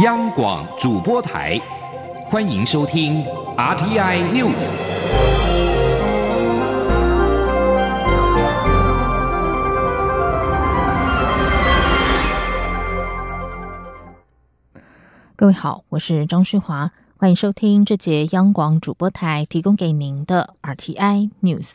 [0.00, 1.60] 央广主播台，
[2.24, 3.22] 欢迎收听
[3.58, 4.70] RTI News。
[15.36, 21.74] 各位好，我是张旭华，欢迎收听这节央广主播台提供给您的 RTI News。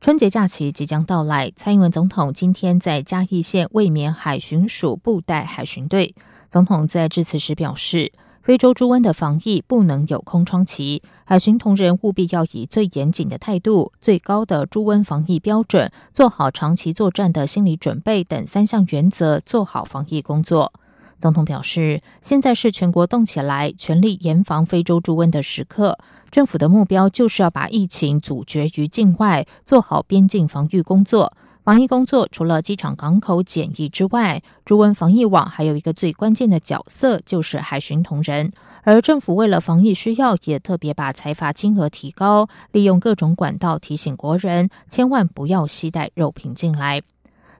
[0.00, 6.14] 春节假期即将到来，蔡英文总统今天在嘉义县卫冕海巡署布袋海巡队。
[6.48, 20.72] 总统在致辞时表示，非洲猪瘟的防疫不能有空窗期，海巡同仁务必要以最严谨的态度、最高的猪瘟防疫标准，做好长期作战的心理准备等三项原则，做好防疫工作。
[21.16, 25.98] 总统表示，现在是全国动起来、全力严防非洲猪瘟的时刻，
[26.30, 31.32] 政府的目标就是要把疫情阻绝于境外，做好边境防御工作。
[31.64, 38.52] 防疫工作除了机场、港口检疫之外，猪瘟防疫网还有一个最关键的角色，就是海巡同仁。
[38.82, 47.00] 而政府为了防疫需要，也特别把财罚金额提高，利用各种管道提醒国人，千万不要携带肉品进来。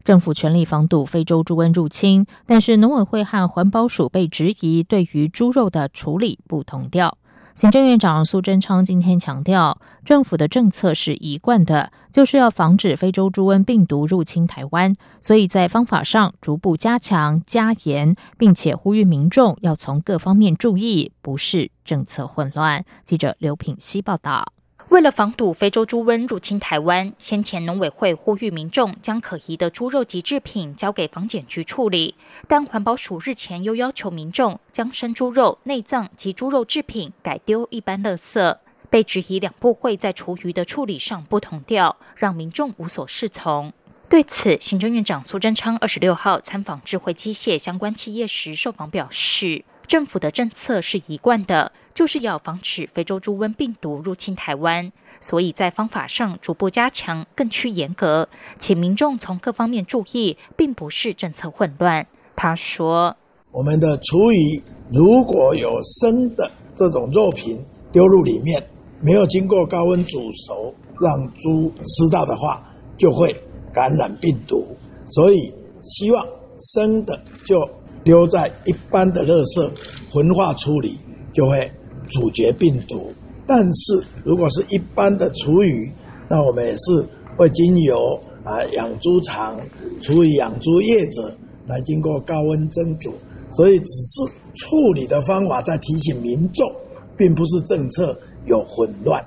[0.05, 7.17] 政府全力防堵非洲猪瘟入侵，但是农委会和环保署被质疑对于猪肉的处理不同调。
[7.55, 22.85] 行政院长苏贞昌今天强调，政府的政策是一贯的，就是要防止非洲猪瘟病毒入侵台湾，所以在方法上逐步加强加严，并且呼吁民众要从各方面注意，不是政策混乱。
[23.05, 24.54] 记者刘品希报道。
[24.91, 32.15] 为了防堵非洲猪瘟入侵台湾，先前农委会呼吁民众将可疑的猪肉及制品交给防检局处理，
[32.47, 38.57] 但环保署日前又要求民众将生猪肉、内脏及猪肉制品改丢一般垃圾，
[38.91, 43.73] 被质疑两部会在厨余的处理上不同调，让民众无所适从。
[44.09, 51.73] 对此，行政院长苏贞昌二十六号参访智慧机械相关企业时受访表示，政府的政策是一贯的。
[51.95, 62.05] 就是要防止非洲猪瘟病毒入侵台湾，所以在方法上逐步加强，更趋严格，请民众从各方面注意，并不是政策混乱。
[62.35, 63.17] 他说
[63.52, 64.61] ：“我们的厨余
[64.92, 67.57] 如果有生的这种肉品
[67.92, 68.61] 丢入里面，
[69.01, 72.61] 没有经过高温煮熟，让猪吃到的话，
[72.96, 73.33] 就会
[73.73, 74.67] 感染病毒。
[75.07, 75.55] 所以
[75.85, 76.27] 希望
[76.74, 77.64] 生的就
[78.02, 79.70] 丢在一般的垃圾
[80.13, 80.98] 焚化处理，
[81.33, 81.70] 就会。”
[82.11, 83.13] 阻绝病毒，
[83.47, 85.91] 但是如果是一般的厨余，
[86.29, 87.07] 那我们也是
[87.37, 89.59] 会经由啊养猪场、
[90.01, 93.13] 厨余养猪业者来经过高温蒸煮，
[93.53, 94.23] 所以只是
[94.55, 96.70] 处理的方法在提醒民众，
[97.17, 98.17] 并不是政策
[98.47, 99.25] 有混乱。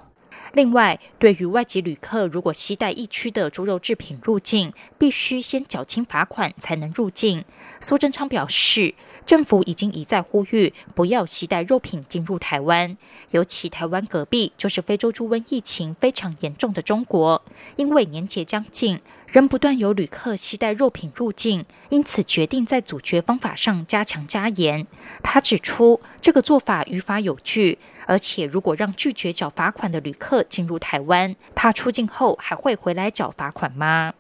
[0.54, 7.44] 另外，对于外籍旅客如果携带疫区的猪肉制品入境，必须先缴清罚款才能入境。
[7.82, 8.94] 苏贞昌表示。
[9.28, 12.98] 政府已经一再呼吁不要携带肉品进入台湾，
[13.32, 17.44] 尤其台湾隔壁就是非洲猪瘟疫情非常严重的中国，
[17.76, 24.88] 因为年节将近，仍不断有旅客携带肉品入境，因此决定在阻绝方法上加强加严。
[25.22, 34.14] 他指出，这个做法于法有据，而且如果让拒绝缴罚款的旅客进入台湾，他出境后还会回来缴罚款吗？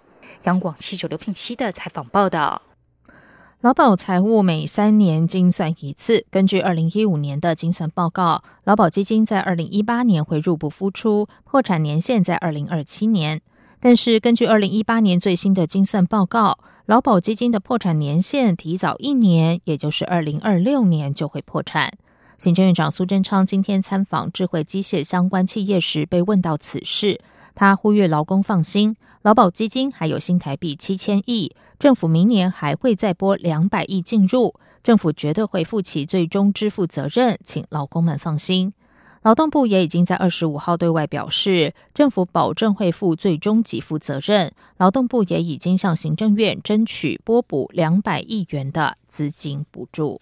[0.44, 2.62] 央广七九刘聘熙的采访报道。
[3.62, 6.23] 劳保财务每三年精算一次。
[6.29, 13.41] 根据二零一五年的精算报告，劳保基金在二零一八年会入不敷出，破产年限在二零二七年。
[13.79, 21.91] 但是，根据二零一八年最新的精算报告，劳保基金的破产年限提早一年，也就是二零二六年就会破产。
[22.38, 27.19] 行政院长苏贞昌今天参访智慧机械相关企业时，被问到此事。
[27.57, 34.53] 他呼吁劳工放心，劳保基金还有新台币七千亿，政府明年还会再拨两百亿进入，
[34.84, 38.72] 政府绝对会负起最终支付责任，请劳工们放心。
[39.23, 44.53] 劳动部也已经在二十五号对外表示，政府保证会负最终给付责任。
[44.78, 50.22] 劳动部也已经向行政院争取拨补两百亿元的资金补助。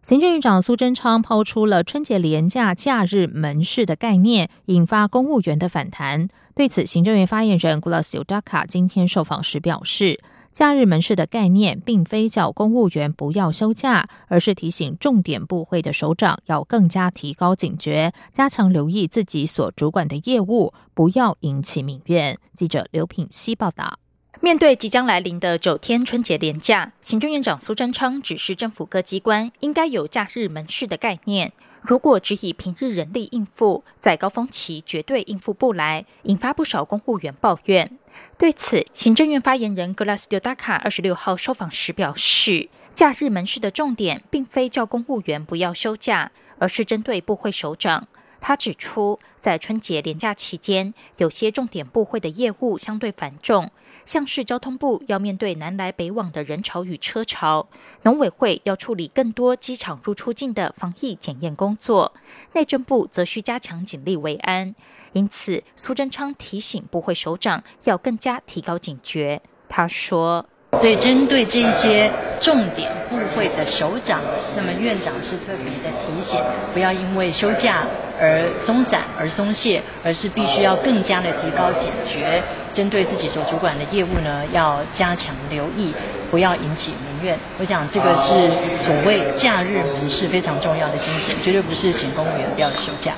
[0.00, 6.28] 行政院长苏贞昌抛出了春节廉价假日门市的概念，引发公务员的反弹。
[6.54, 10.20] 对此，行政院发言人古拉斯尤达卡今天受访时表示，
[10.52, 22.38] 假日门市的概念并非叫公务员不要休假，而是提醒重点部会的首长要更加提高警觉，加强留意自己所主管的业务，不要引起民怨。
[22.54, 23.98] 记者刘品希报道。
[24.40, 31.52] 面对即将来临的九天春节连假，行政院长苏贞昌指示政府各机关应该有假日门市的概念。
[31.82, 37.90] 如果只以平日人力应付，在高峰期绝对应付不来，引发不少公务员抱怨。
[38.36, 42.68] 对此，行政院发言人格拉斯丢达卡二十六号受访时表示。
[42.94, 48.08] 假日门市的重点并非叫公务员不要休假，而是针对部会首长。
[48.40, 53.70] 他指出，在春节连假期间，有些重点部会的业务相对繁重，
[54.04, 57.68] 像是交通部要面对南来北往的人潮与车潮，
[58.02, 62.12] 农委会要处理更多机场入出境的防疫检验工作，
[62.52, 64.74] 内政部则需加强警力维安。
[65.12, 69.40] 因此，苏贞昌提醒部会首长要更加提高警觉。
[69.68, 70.46] 他说。
[70.72, 72.12] 所以，针对这些
[72.42, 74.20] 重点部会的首长，
[74.54, 76.38] 那么院长是特别的提醒，
[76.74, 77.86] 不要因为休假
[78.20, 82.42] 而松散而松懈，而是必须要更加的提高警觉，
[82.74, 85.94] 针对自己所主管的业务呢，要加强留意，
[86.30, 87.38] 不要引起民怨。
[87.58, 88.50] 我想，这个是
[88.84, 93.14] 所谓假日门市非常重要的精神，绝对不是请公务员不要休假。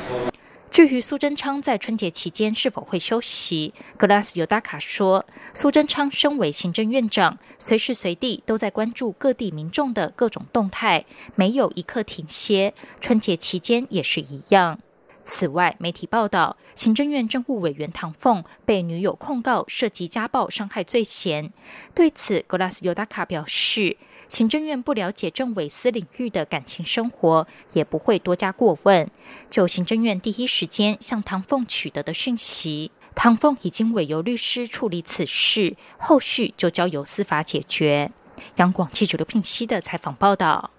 [0.70, 11.04] 至于苏贞昌在春节期间是否会休息，格拉斯尤达卡说，苏贞昌身为行政院长，随时随地都在关注各地民众的各种动态，
[11.34, 12.72] 没有一刻停歇。
[13.00, 14.78] 春节期间也是一样。
[15.30, 21.52] 此外，媒体报道，行政院政务委员唐凤被女友控告涉及家暴伤害罪嫌。
[21.94, 23.96] 对此，格拉斯尤达卡表示。
[24.28, 29.08] 行政院不了解政委司领域的感情生活，也不会多加过问。
[29.48, 38.12] 就行政院第一时间向唐凤取得的讯息，唐凤已经委由律师处理此事，后续就交由司法解决。
[38.56, 40.70] 央广记者刘聘熙的采访报道。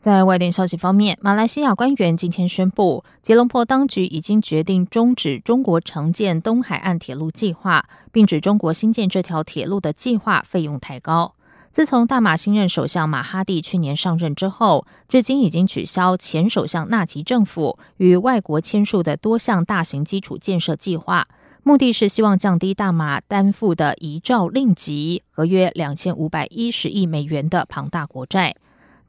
[0.00, 11.34] 在外电消息方面，马来西亚官员今天宣布，吉隆坡当局已经决定终止中国承建东海岸铁路计划，并指中国新建这条铁路的计划费用太高。
[11.72, 21.26] 自从大马新任首相马哈蒂去年上任之后，至今已经取消前首相纳吉政府与外国签署的多项大型基础建设计划，
[21.64, 28.54] 目的是希望降低大马担负的遗照令吉合约两千五百一十亿美元的庞大国债。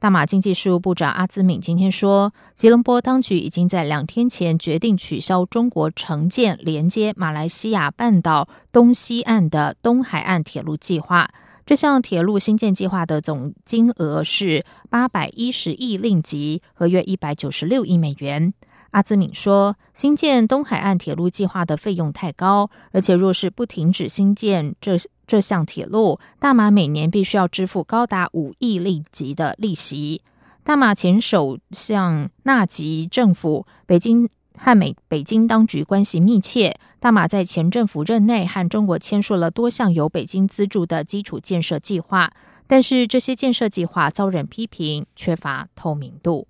[0.00, 11.28] 大马经济事务部长阿兹敏今天说，吉隆坡当局已经在两天前决定取消中国城建连接马来西亚半岛东西岸的东海岸铁路计划。
[11.66, 18.54] 这项铁路新建计划的总金额是八百一十亿令吉，合约一百九十六亿美元。
[18.90, 24.96] 阿兹敏说，新建东海岸铁路计划的费用太高，而且若是不停止新建这
[25.26, 30.22] 这项铁路，大马每年必须要支付高达五亿令吉的利息。
[30.64, 34.28] 大马前首相纳吉政府，北京。
[34.62, 42.30] 和美北京当局关系密切，大马在前政府任内和中国签署了多项由北京资助的基础建设计划，
[42.66, 46.46] 但是这些建设计划遭人批评缺乏透明度。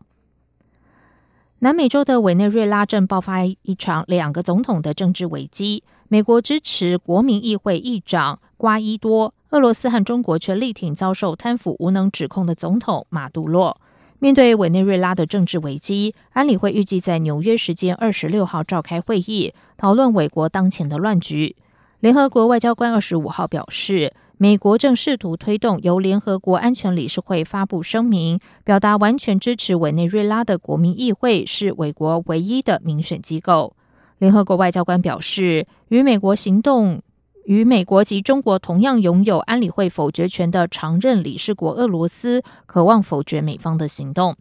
[1.62, 13.78] 南美洲的委内瑞拉正爆发一场两个总统的政治危机，美国支持国民议会议长瓜伊多，俄罗斯和中国却力挺遭受贪腐无能指控的总统马杜洛。
[14.20, 21.54] 面对委内瑞拉的政治危机，安理会预计在纽约时间二十六号召开会议，讨论美国当前的乱局。
[21.98, 33.76] 联合国外交官二十五号表示，美国正试图推动由联合国安全理事会发布声明，表达完全支持委内瑞拉的国民议会是美国唯一的民选机构。
[34.16, 37.02] 联合国外交官表示，与美国行动。
[37.44, 44.36] 与美国及中国同样拥有安理会否决权的常任理事国俄罗斯，渴望否决美方的行动。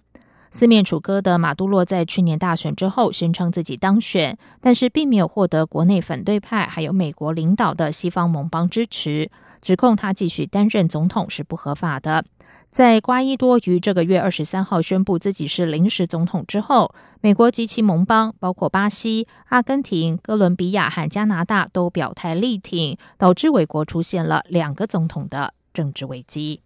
[0.51, 9.30] 四面楚歌的马杜洛在去年大选之后宣称自己当选，但是并没有获得国内反对派还有美国领导的西方盟邦支持，
[9.62, 12.26] 指控他继续担任总统是不合法的。
[12.71, 26.62] 在瓜伊多于这个月二十三号宣布自己是临时总统之后，美国及其盟邦，包括巴西、阿根廷、哥伦比亚和加拿大，都表态力挺，导致美国出现了两个总统的政治危机。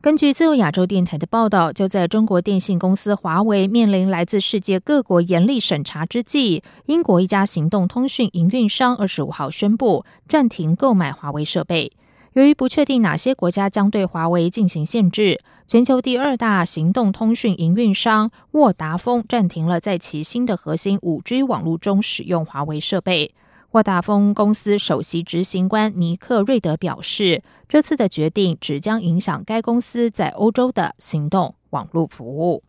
[0.00, 11.90] 根据自由亚洲电台的报道，就在中国电信公司华为面临来自世界各国严厉审查之际，英国一家行动通讯营运商二十五号宣布暂停购买华为设备。
[12.34, 23.34] 由于不确定哪些国家将对华为进行限制，全球第二大行动通讯营运商沃达丰暂停了在其新的核心五 G 网络中使用华为设备。
[23.72, 32.62] 沃达丰公司首席执行官尼克瑞德表示，这次的决定只将影响该公司在欧洲的行动网络服务。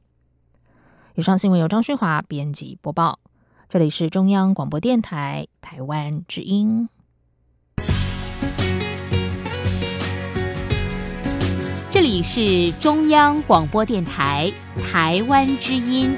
[1.16, 3.20] 以上新闻由张勋华编辑播报，
[3.70, 6.90] 这里是中央广播电台台湾之音。
[11.90, 14.52] 这里是中央广播电台
[14.92, 16.14] 台湾之音。